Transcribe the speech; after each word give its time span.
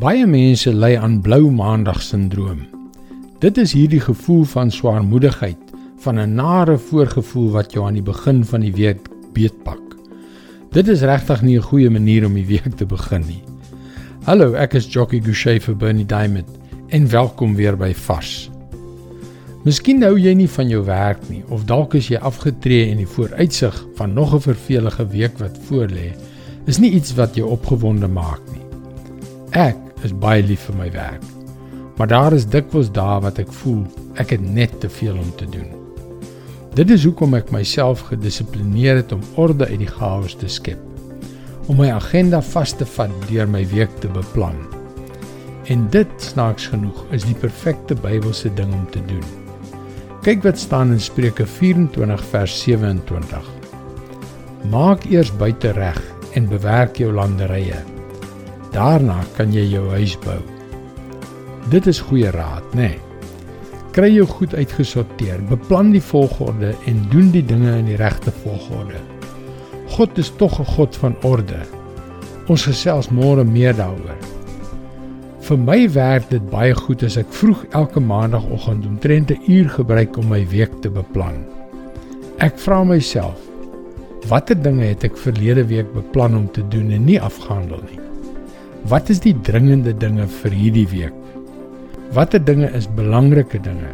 Baie 0.00 0.24
mense 0.24 0.70
ly 0.72 0.94
aan 0.96 1.18
blou 1.20 1.50
maandag 1.52 1.98
sindroom. 2.00 2.62
Dit 3.42 3.58
is 3.60 3.74
hierdie 3.76 4.00
gevoel 4.00 4.46
van 4.48 4.70
swaarmoedigheid, 4.72 5.74
van 6.00 6.16
'n 6.18 6.34
nare 6.34 6.78
voorgevoel 6.78 7.50
wat 7.50 7.72
jou 7.72 7.84
aan 7.86 7.98
die 8.00 8.02
begin 8.02 8.44
van 8.44 8.60
die 8.60 8.72
week 8.72 9.08
beetpak. 9.34 9.82
Dit 10.72 10.88
is 10.88 11.02
regtig 11.02 11.42
nie 11.42 11.58
'n 11.58 11.68
goeie 11.68 11.90
manier 11.90 12.24
om 12.26 12.34
die 12.34 12.46
week 12.46 12.76
te 12.76 12.86
begin 12.86 13.24
nie. 13.26 13.42
Hallo, 14.24 14.54
ek 14.54 14.74
is 14.74 14.86
Jockey 14.86 15.20
Gouchee 15.20 15.60
vir 15.60 15.76
Bernie 15.76 16.06
Diamond 16.06 16.48
en 16.88 17.08
welkom 17.08 17.54
weer 17.54 17.76
by 17.76 17.92
Vars. 17.94 18.50
Miskien 19.64 20.02
hou 20.02 20.18
jy 20.18 20.32
nie 20.34 20.48
van 20.48 20.68
jou 20.68 20.84
werk 20.84 21.28
nie 21.28 21.44
of 21.48 21.64
dalk 21.64 21.94
is 21.94 22.08
jy 22.08 22.16
afgetree 22.16 22.90
en 22.90 22.96
die 22.96 23.06
vooruitsig 23.06 23.86
van 23.94 24.14
nog 24.14 24.34
'n 24.34 24.40
vervelige 24.40 25.06
week 25.06 25.38
wat 25.38 25.58
voorlê 25.68 26.16
is 26.66 26.78
nie 26.78 26.90
iets 26.90 27.14
wat 27.14 27.34
jou 27.34 27.50
opgewonde 27.50 28.08
maak 28.08 28.40
nie. 28.52 28.64
Ek 29.50 29.89
is 30.06 30.16
baie 30.16 30.42
lief 30.42 30.68
vir 30.68 30.76
my 30.78 30.88
werk. 30.94 31.24
Maar 31.98 32.08
daar 32.08 32.32
is 32.32 32.48
dikwels 32.48 32.88
dae 32.96 33.18
wat 33.20 33.38
ek 33.42 33.52
voel 33.60 33.84
ek 34.20 34.32
het 34.36 34.44
net 34.44 34.72
te 34.80 34.88
veel 34.88 35.18
om 35.20 35.30
te 35.36 35.48
doen. 35.52 35.68
Dit 36.78 36.90
is 36.94 37.04
hoekom 37.04 37.34
ek 37.36 37.50
myself 37.52 38.06
gedissiplineer 38.08 39.02
het 39.02 39.12
om 39.12 39.24
orde 39.42 39.66
uit 39.68 39.82
die 39.82 39.90
chaos 39.90 40.36
te 40.38 40.48
skep. 40.48 40.80
Om 41.68 41.82
my 41.82 41.90
agenda 41.92 42.40
vas 42.52 42.72
te 42.72 42.86
vat 42.96 43.12
deur 43.28 43.50
my 43.50 43.64
week 43.74 43.92
te 44.00 44.08
beplan. 44.08 44.56
En 45.70 45.86
dit 45.92 46.10
snaaks 46.24 46.70
genoeg 46.72 47.04
is 47.14 47.26
die 47.28 47.36
perfekte 47.36 47.94
Bybelse 48.00 48.50
ding 48.56 48.72
om 48.74 48.88
te 48.94 49.04
doen. 49.06 49.26
Kyk 50.24 50.42
wat 50.44 50.58
staan 50.58 50.92
in 50.96 51.00
Spreuke 51.00 51.46
24 51.46 52.24
vers 52.32 52.58
27. 52.64 53.54
Maak 54.72 55.06
eers 55.10 55.30
buite 55.36 55.72
reg 55.76 56.00
en 56.34 56.48
bewerk 56.48 57.00
jou 57.00 57.12
landerye 57.12 57.78
Daarna 58.70 59.24
kan 59.36 59.52
jy 59.52 59.66
jou 59.72 59.88
huis 59.90 60.16
bou. 60.24 60.38
Dit 61.70 61.86
is 61.86 62.00
goeie 62.00 62.30
raad, 62.30 62.66
nê? 62.74 62.90
Nee. 62.94 62.98
Kry 63.90 64.06
jou 64.14 64.26
goed 64.30 64.52
uitgesorteer, 64.54 65.40
beplan 65.50 65.88
die 65.90 66.02
volgorde 66.02 66.76
en 66.86 67.00
doen 67.10 67.32
die 67.34 67.42
dinge 67.42 67.72
in 67.74 67.88
die 67.90 67.98
regte 67.98 68.30
volgorde. 68.44 69.00
God 69.90 70.18
is 70.18 70.30
tog 70.38 70.60
'n 70.60 70.64
God 70.76 70.96
van 70.96 71.16
orde. 71.22 71.58
Ons 72.46 72.66
gesels 72.70 73.10
môre 73.10 73.44
meer 73.44 73.74
daaroor. 73.74 74.18
Vir 75.40 75.58
my 75.58 75.88
werk 75.90 76.30
dit 76.30 76.50
baie 76.50 76.74
goed 76.74 77.02
as 77.02 77.16
ek 77.16 77.32
vroeg 77.32 77.64
elke 77.70 78.00
maandagooggend 78.00 78.86
omtrent 78.86 79.30
'n 79.30 79.42
uur 79.46 79.68
gebruik 79.68 80.16
om 80.16 80.28
my 80.28 80.46
week 80.46 80.70
te 80.82 80.90
beplan. 80.90 81.44
Ek 82.38 82.58
vra 82.58 82.84
myself, 82.84 83.38
watter 84.28 84.62
dinge 84.62 84.84
het 84.84 85.04
ek 85.04 85.16
verlede 85.16 85.66
week 85.66 85.92
beplan 85.92 86.36
om 86.36 86.50
te 86.52 86.68
doen 86.68 86.90
en 86.90 87.04
nie 87.04 87.20
afgehandel 87.20 87.82
nie? 87.90 88.09
Wat 88.88 89.10
is 89.12 89.18
die 89.20 89.34
dringende 89.44 89.92
dinge 89.92 90.24
vir 90.40 90.54
hierdie 90.56 90.86
week? 90.88 91.16
Watter 92.16 92.40
dinge 92.40 92.70
is 92.72 92.86
belangrike 92.96 93.58
dinge? 93.60 93.90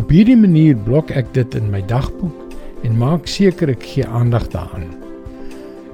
Op 0.00 0.08
hierdie 0.08 0.38
manier 0.40 0.78
blok 0.86 1.12
ek 1.12 1.34
dit 1.36 1.56
in 1.58 1.68
my 1.70 1.82
dagboek 1.90 2.54
en 2.84 2.96
maak 2.96 3.28
seker 3.28 3.74
ek 3.74 3.84
gee 3.84 4.06
aandag 4.08 4.48
daaraan. 4.54 4.88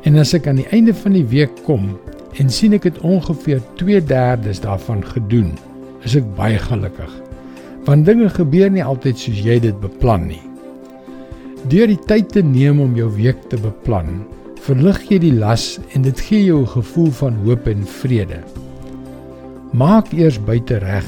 En 0.07 0.21
as 0.23 0.33
ek 0.39 0.47
aan 0.47 0.63
die 0.63 0.69
einde 0.71 0.95
van 0.95 1.19
die 1.19 1.27
week 1.35 1.59
kom 1.67 1.91
en 2.39 2.53
sien 2.55 2.79
ek 2.79 2.87
het 2.87 3.03
ongeveer 3.03 3.59
2/3 3.83 4.63
daarvan 4.63 5.03
gedoen, 5.03 5.51
is 6.07 6.15
ek 6.15 6.31
baie 6.39 6.59
gelukkig. 6.63 7.11
Want 7.91 8.07
dinge 8.07 8.31
gebeur 8.31 8.71
nie 8.71 8.87
altyd 8.87 9.19
soos 9.19 9.43
jy 9.43 9.59
dit 9.59 9.81
beplan 9.81 10.29
nie. 10.31 10.43
Deur 11.69 11.91
die 11.91 12.01
tyd 12.07 12.31
te 12.31 12.43
neem 12.43 12.81
om 12.81 12.95
jou 12.95 13.11
week 13.11 13.49
te 13.51 13.59
beplan, 13.59 14.23
verlig 14.61 14.99
jy 15.09 15.19
die 15.23 15.35
las 15.35 15.79
en 15.97 16.05
dit 16.05 16.21
gee 16.21 16.45
jou 16.45 16.61
'n 16.63 16.75
gevoel 16.77 17.11
van 17.11 17.35
hoop 17.45 17.67
en 17.67 17.87
vrede. 17.87 18.41
Maak 19.73 20.13
eers 20.13 20.39
buite 20.45 20.79
reg 20.79 21.07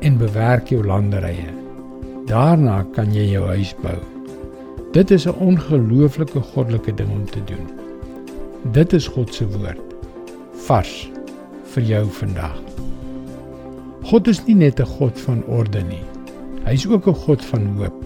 en 0.00 0.18
bewerk 0.18 0.68
jou 0.68 0.82
landerye. 0.84 1.46
Daarna 2.26 2.84
kan 2.94 3.14
jy 3.14 3.30
jou 3.30 3.46
huis 3.46 3.74
bou. 3.82 3.98
Dit 4.92 5.10
is 5.10 5.26
'n 5.26 5.38
ongelooflike 5.38 6.40
goddelike 6.40 6.94
ding 6.94 7.10
om 7.10 7.24
te 7.24 7.44
doen. 7.44 7.66
Dit 8.72 8.92
is 8.92 9.06
God 9.06 9.34
se 9.34 9.46
woord 9.46 9.80
vars 10.66 11.10
vir 11.64 11.82
jou 11.82 12.06
vandag. 12.06 12.60
God 14.02 14.28
is 14.28 14.44
nie 14.46 14.54
net 14.54 14.80
'n 14.80 14.86
God 14.86 15.20
van 15.20 15.44
orde 15.44 15.82
nie. 15.82 16.04
Hy 16.64 16.72
is 16.72 16.86
ook 16.86 17.06
'n 17.06 17.14
God 17.14 17.44
van 17.44 17.66
hoop. 17.76 18.04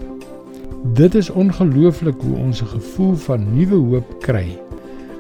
Dit 0.94 1.14
is 1.14 1.30
ongelooflik 1.30 2.20
hoe 2.20 2.36
ons 2.36 2.62
'n 2.62 2.66
gevoel 2.66 3.14
van 3.14 3.54
nuwe 3.54 3.76
hoop 3.76 4.20
kry 4.20 4.58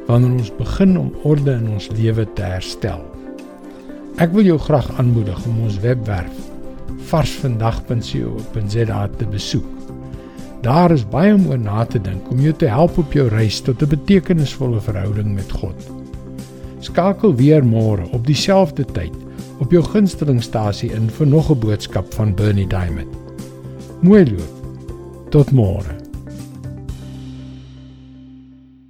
wanneer 0.06 0.38
ons 0.38 0.56
begin 0.56 0.98
om 0.98 1.12
orde 1.22 1.52
in 1.52 1.68
ons 1.74 1.88
lewe 1.98 2.26
te 2.34 2.42
herstel. 2.42 3.02
Ek 4.22 4.32
wil 4.32 4.48
jou 4.48 4.58
graag 4.58 4.88
aanmoedig 4.98 5.46
om 5.46 5.64
ons 5.66 5.80
webwerf 5.82 6.44
varsvandag.co.za 7.06 9.08
te 9.18 9.26
besoek. 9.30 9.66
Daar 10.62 10.90
is 10.90 11.04
baie 11.06 11.34
om 11.34 11.46
oor 11.50 11.60
na 11.60 11.84
te 11.84 12.00
dink 12.02 12.30
om 12.32 12.40
jou 12.42 12.54
te 12.58 12.70
help 12.70 12.98
op 12.98 13.12
jou 13.14 13.28
reis 13.30 13.60
tot 13.60 13.82
'n 13.82 13.88
betekenisvolle 13.88 14.80
verhouding 14.80 15.34
met 15.34 15.52
God. 15.52 15.76
Skakel 16.80 17.34
weer 17.34 17.64
môre 17.64 18.10
op 18.12 18.26
dieselfde 18.26 18.84
tyd 18.84 19.14
op 19.58 19.72
jou 19.72 19.82
gunstelingstasie 19.82 20.92
in 20.92 21.10
vir 21.10 21.26
nog 21.26 21.50
'n 21.50 21.58
boodskap 21.58 22.14
van 22.14 22.34
Bernie 22.34 22.66
Diamond. 22.66 23.08
Mooi 24.00 24.30
loop. 24.30 24.52
Tot 25.30 25.50
môre. 25.50 25.95